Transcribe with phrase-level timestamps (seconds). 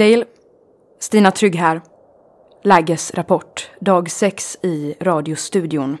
[0.00, 0.24] Dale,
[0.98, 1.80] Stina Trygg här.
[2.62, 5.98] Lägesrapport, dag 6 i radiostudion.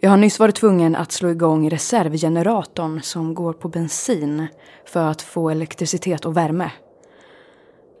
[0.00, 4.46] Jag har nyss varit tvungen att slå igång reservgeneratorn som går på bensin
[4.84, 6.70] för att få elektricitet och värme.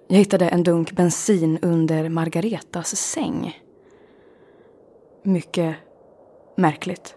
[0.08, 3.60] Jag hittade en dunk bensin under Margaretas säng.
[5.22, 5.76] Mycket
[6.56, 7.14] märkligt.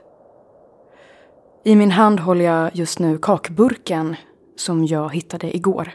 [1.63, 4.15] I min hand håller jag just nu kakburken
[4.55, 5.91] som jag hittade igår.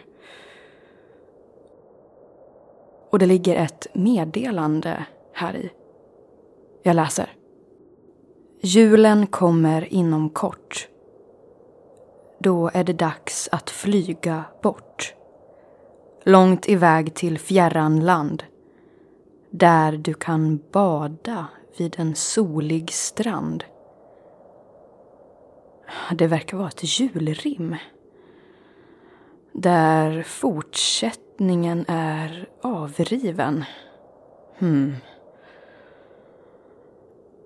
[3.15, 5.71] Och det ligger ett meddelande här i.
[6.83, 7.33] Jag läser.
[8.61, 10.89] Julen kommer inom kort.
[12.39, 15.15] Då är det dags att flyga bort.
[16.25, 18.45] Långt iväg till fjärran land.
[19.51, 21.47] Där du kan bada
[21.79, 23.65] vid en solig strand.
[26.13, 27.77] Det verkar vara ett julrim.
[29.53, 33.65] Där fortsätter fortsättningen är avriven.
[34.59, 34.97] Hmm.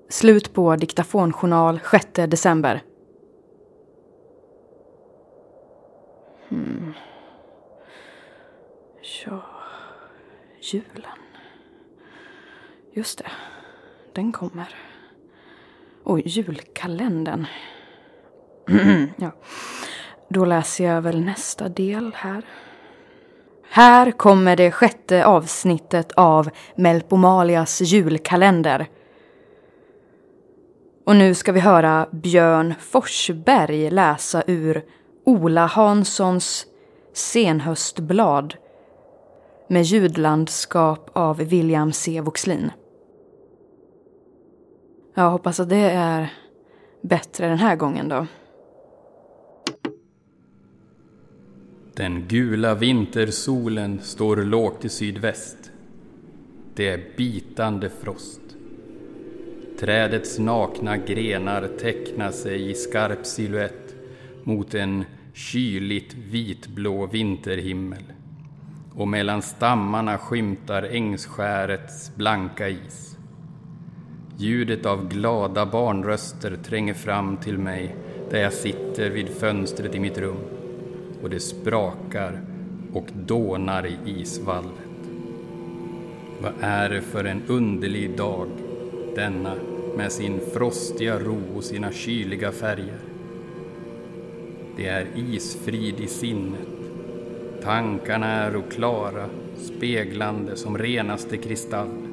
[0.08, 2.83] Slut på diktafonjournal 6 december.
[6.48, 6.94] Hmm.
[9.25, 9.42] Ja,
[10.61, 11.19] julen.
[12.92, 13.31] Just det,
[14.14, 14.75] den kommer.
[16.05, 17.47] Och julkalendern.
[19.16, 19.33] ja.
[20.31, 22.44] Då läser jag väl nästa del här.
[23.71, 28.87] Här kommer det sjätte avsnittet av Melpomalias julkalender.
[31.05, 34.84] Och nu ska vi höra Björn Forsberg läsa ur
[35.25, 36.67] Ola Hanssons
[37.12, 38.55] Senhöstblad
[39.69, 42.21] med ljudlandskap av William C.
[42.21, 42.71] Voxlin.
[45.15, 46.33] Jag hoppas att det är
[47.03, 48.27] bättre den här gången då.
[51.98, 55.70] Den gula vintersolen står lågt i sydväst.
[56.75, 58.41] Det är bitande frost.
[59.81, 63.94] Trädets nakna grenar tecknar sig i skarp siluett
[64.44, 68.03] mot en kyligt vitblå vinterhimmel.
[68.94, 73.16] Och mellan stammarna skymtar ängsskärets blanka is.
[74.36, 77.97] Ljudet av glada barnröster tränger fram till mig
[78.30, 80.58] där jag sitter vid fönstret i mitt rum
[81.23, 82.41] och det sprakar
[82.93, 84.73] och dånar i isvalvet.
[86.43, 88.49] Vad är det för en underlig dag,
[89.15, 89.55] denna
[89.97, 92.99] med sin frostiga ro och sina kyliga färger?
[94.77, 96.69] Det är isfrid i sinnet.
[97.62, 99.27] Tankarna är klara,
[99.57, 102.09] speglande som renaste kristall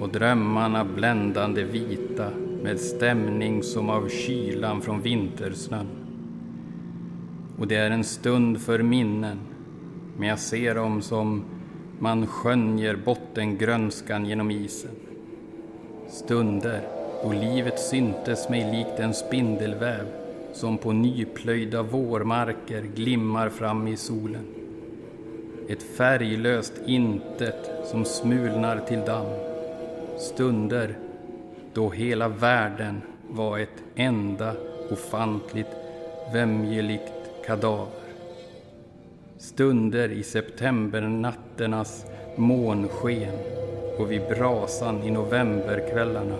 [0.00, 2.30] och drömmarna bländande vita
[2.62, 5.97] med stämning som av kylan från vintersnön.
[7.58, 9.38] Och det är en stund för minnen,
[10.16, 11.44] men jag ser dem som
[11.98, 14.90] man skönjer bottengrönskan genom isen.
[16.08, 16.82] Stunder
[17.22, 20.06] då livet syntes mig likt en spindelväv
[20.52, 24.44] som på nyplöjda vårmarker glimmar fram i solen.
[25.68, 29.32] Ett färglöst intet som smulnar till damm.
[30.18, 30.96] Stunder
[31.74, 34.54] då hela världen var ett enda
[34.90, 35.76] ofantligt
[36.32, 37.17] vämjeligt
[37.48, 37.86] kadaver.
[39.38, 43.34] Stunder i septembernatternas månsken
[43.98, 46.36] och vid brasan i novemberkvällarna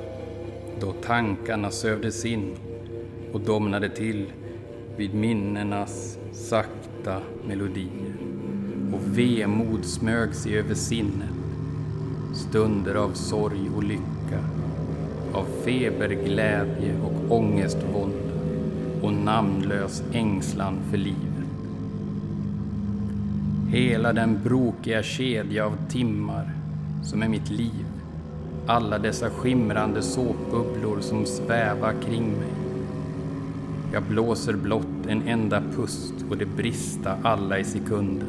[0.80, 2.56] då tankarna sövdes in
[3.32, 4.26] och domnade till
[4.96, 8.14] vid minnenas sakta melodier
[8.93, 11.31] och vemod smög sig över sinnet.
[12.34, 14.44] Stunder av sorg och lycka,
[15.32, 18.27] av feberglädje och ångestvånda
[19.02, 21.38] och namnlös ängslan för livet.
[23.68, 26.50] Hela den brokiga kedja av timmar
[27.04, 27.86] som är mitt liv.
[28.66, 32.52] Alla dessa skimrande såpbubblor som svävar kring mig.
[33.92, 38.28] Jag blåser blott en enda pust och det brista alla i sekunden.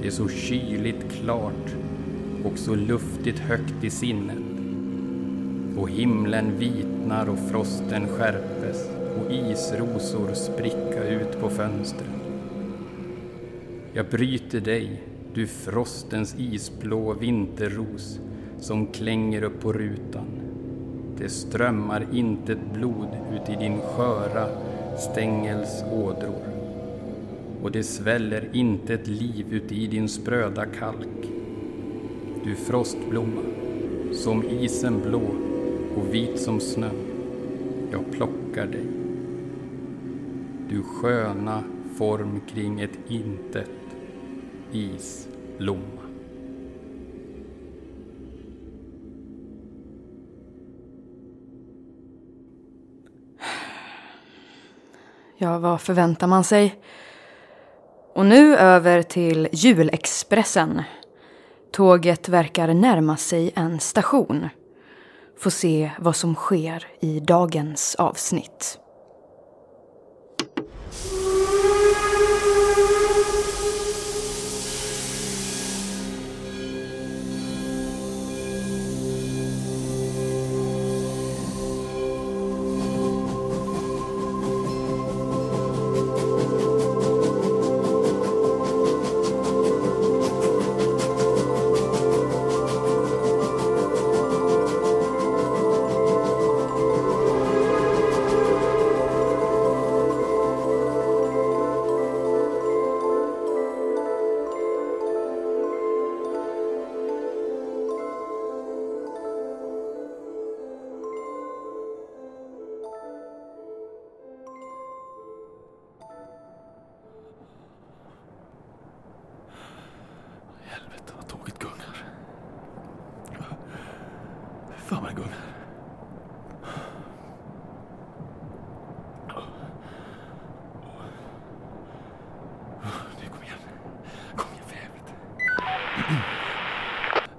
[0.00, 1.74] Det är så kyligt klart
[2.44, 4.38] och så luftigt högt i sinnet.
[5.76, 8.89] Och himlen vitnar och frosten skärpes
[9.30, 12.20] isrosor spricka ut på fönstren.
[13.92, 15.02] Jag bryter dig,
[15.34, 18.20] du frostens isblå vinterros
[18.60, 20.26] som klänger upp på rutan.
[21.18, 24.46] Det strömmar intet blod ut i din sköra
[24.98, 26.42] stängels ådror.
[27.62, 31.30] Och det sväller intet liv ut i din spröda kalk.
[32.44, 33.42] Du frostblomma,
[34.12, 35.22] som isen blå
[35.96, 36.90] och vit som snö.
[37.92, 38.86] Jag plockar dig.
[40.70, 41.64] Du sköna
[41.98, 43.70] form kring ett intet
[44.72, 45.28] is,
[45.58, 46.02] Lomma.
[55.36, 56.80] Ja, vad förväntar man sig?
[58.14, 60.82] Och nu över till julexpressen.
[61.72, 64.48] Tåget verkar närma sig en station.
[65.38, 68.79] Får se vad som sker i dagens avsnitt.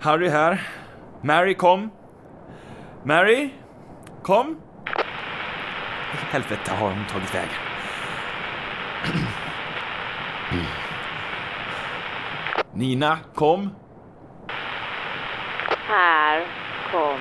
[0.02, 0.62] Harry här.
[1.22, 1.92] Mary, kom.
[3.04, 3.50] Mary,
[4.24, 4.62] kom.
[6.14, 7.50] I helvete har hon tagit vägen?
[12.74, 13.70] Nina, kom.
[15.88, 16.46] Här
[16.92, 17.20] kom.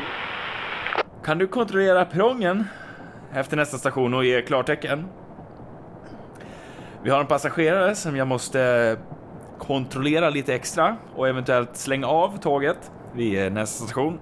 [1.25, 2.65] Kan du kontrollera perrongen
[3.33, 5.07] efter nästa station och ge klartecken?
[7.03, 8.97] Vi har en passagerare som jag måste
[9.61, 14.21] kontrollera lite extra och eventuellt slänga av tåget vid nästa station.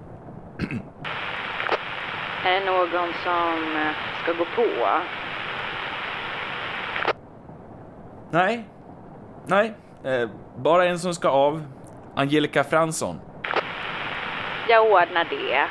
[2.45, 3.91] Är det någon som eh,
[4.23, 4.87] ska gå på?
[8.31, 8.65] Nej,
[9.47, 11.63] nej, eh, bara en som ska av.
[12.15, 13.19] Angelica Fransson.
[14.69, 15.67] Jag ordnar det.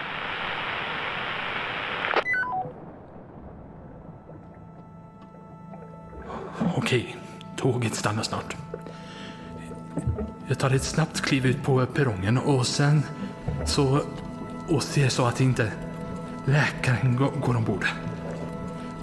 [6.77, 7.17] Okej,
[7.57, 8.57] tåget stannar snart.
[10.47, 13.03] Jag tar ett snabbt kliv ut på perrongen och sen
[13.67, 14.01] så...
[14.69, 15.73] Och ser så att inte
[16.45, 17.87] läkaren går ombord.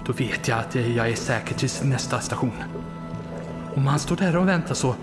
[0.06, 2.62] Då vet jag att jag är säker till nästa station.
[3.74, 4.94] Om han står där och väntar så...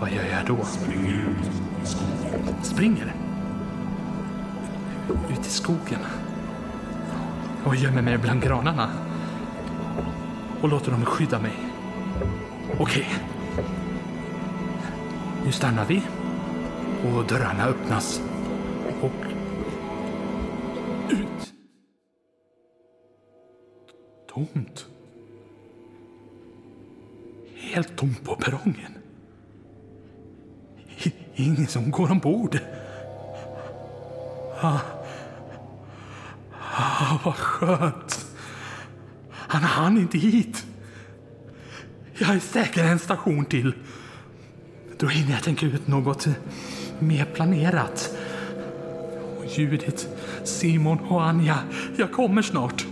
[0.00, 0.64] Vad gör jag då?
[0.64, 1.46] Springer ut
[1.82, 2.54] i skogen.
[2.62, 3.14] Springer?
[5.30, 6.00] Ut i skogen?
[7.64, 8.88] Och gömmer mig bland granarna?
[10.64, 11.52] och låter dem skydda mig.
[12.78, 13.08] Okej.
[15.44, 16.02] Nu stannar vi.
[17.04, 18.20] Och dörrarna öppnas.
[19.00, 19.24] Och...
[21.10, 21.52] Ut.
[24.28, 24.86] Tomt.
[27.54, 28.94] Helt tomt på perrongen.
[31.34, 32.58] Ingen som går ombord.
[34.60, 34.80] Ah.
[36.76, 38.26] Ah, vad skönt.
[39.30, 40.66] Han hann inte hit.
[42.18, 43.74] Jag är säker en station till.
[45.04, 46.26] Då hinner jag tänka ut något
[46.98, 48.16] mer planerat.
[49.48, 50.06] Judith,
[50.44, 51.58] Simon och Anja,
[51.96, 52.86] jag kommer snart.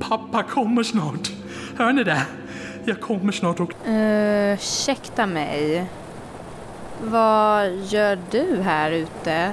[0.00, 1.32] Pappa kommer snart.
[1.76, 2.26] Hör ni det?
[2.84, 3.72] Jag kommer snart och...
[3.88, 5.86] Uh, ursäkta mig.
[7.02, 9.52] Vad gör du här ute?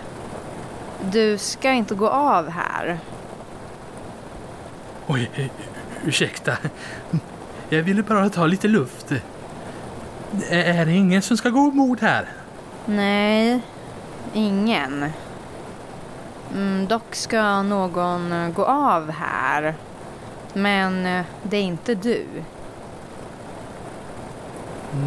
[1.12, 3.00] Du ska inte gå av här.
[5.08, 5.46] Oj, eh,
[6.06, 6.58] ursäkta.
[7.70, 9.14] Jag ville bara ta lite luft.
[10.50, 12.28] Är det ingen som ska gå ombord här?
[12.86, 13.62] Nej,
[14.34, 15.12] ingen.
[16.54, 19.76] Mm, dock ska någon eh, gå av här.
[20.54, 22.26] Men eh, det är inte du.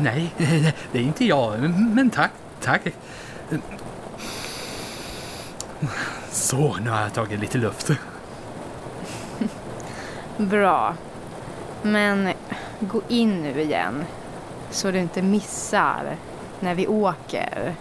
[0.01, 0.35] Nej,
[0.93, 1.71] det är inte jag.
[1.71, 2.31] Men tack,
[2.61, 2.83] tack.
[6.31, 7.91] Så, nu har jag tagit lite luft.
[10.37, 10.95] Bra.
[11.83, 12.33] Men
[12.81, 14.05] gå in nu igen.
[14.77, 16.17] Så du inte missar
[16.61, 17.75] när vi åker.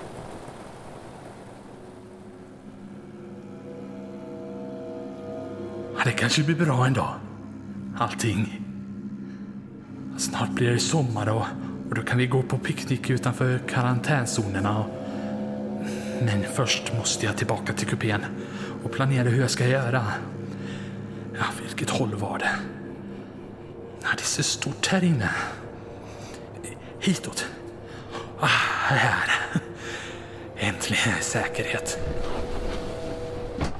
[5.97, 7.13] Ja, det kanske blir bra en dag.
[7.97, 8.61] Allting.
[10.17, 11.45] Snart blir det sommar och,
[11.89, 14.79] och då kan vi gå på picknick utanför karantänzonerna.
[14.79, 14.87] Och...
[16.21, 18.25] Men först måste jag tillbaka till kupén
[18.83, 20.05] och planera hur jag ska göra.
[21.33, 22.55] Ja, vilket håll var det?
[24.01, 25.29] Ja, det är så stort här inne.
[27.05, 27.45] Hitåt.
[28.39, 28.45] Ah,
[28.87, 29.29] här.
[30.57, 31.99] Äntligen säkerhet.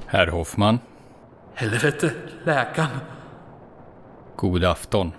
[0.05, 0.79] Herr Hoffman,
[1.53, 2.11] Helvete,
[2.43, 2.99] läkaren.
[4.35, 5.11] god afton.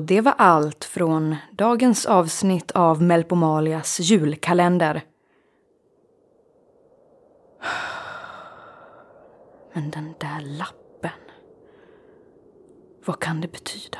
[0.00, 5.02] Och det var allt från dagens avsnitt av Melpomalias julkalender.
[9.72, 11.20] Men den där lappen.
[13.04, 13.98] Vad kan det betyda?